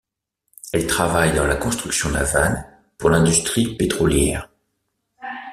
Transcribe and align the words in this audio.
Elle 0.73 0.87
travaille 0.87 1.35
dans 1.35 1.45
la 1.45 1.55
construction 1.55 2.09
navale 2.09 2.65
pour 2.97 3.11
l'industrie 3.11 3.75
pétrolière. 3.77 4.49